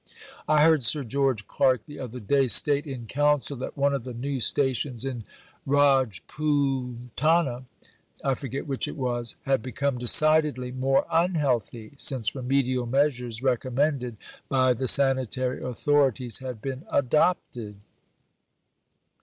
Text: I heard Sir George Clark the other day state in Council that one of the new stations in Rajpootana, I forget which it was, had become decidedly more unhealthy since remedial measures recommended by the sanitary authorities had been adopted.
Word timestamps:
I 0.47 0.63
heard 0.63 0.81
Sir 0.81 1.03
George 1.03 1.47
Clark 1.47 1.85
the 1.85 1.99
other 1.99 2.19
day 2.19 2.47
state 2.47 2.87
in 2.87 3.05
Council 3.05 3.55
that 3.57 3.77
one 3.77 3.93
of 3.93 4.03
the 4.03 4.15
new 4.15 4.39
stations 4.39 5.05
in 5.05 5.25
Rajpootana, 5.67 7.65
I 8.25 8.33
forget 8.33 8.65
which 8.65 8.87
it 8.87 8.97
was, 8.97 9.35
had 9.43 9.61
become 9.61 9.99
decidedly 9.99 10.71
more 10.71 11.05
unhealthy 11.11 11.93
since 11.97 12.33
remedial 12.33 12.87
measures 12.87 13.43
recommended 13.43 14.17
by 14.49 14.73
the 14.73 14.87
sanitary 14.87 15.61
authorities 15.61 16.39
had 16.39 16.63
been 16.63 16.83
adopted. 16.89 17.75